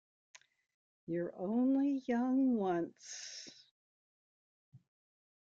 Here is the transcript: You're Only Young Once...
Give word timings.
You're 1.05 1.31
Only 1.37 2.01
Young 2.07 2.55
Once... 2.55 3.51